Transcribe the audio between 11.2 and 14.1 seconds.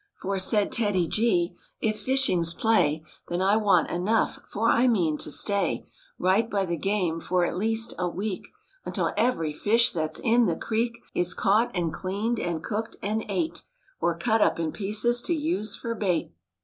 caught and cleaned and cooked and ate //